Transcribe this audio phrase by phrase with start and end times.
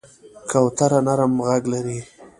[0.49, 1.99] کوتره نرم غږ لري.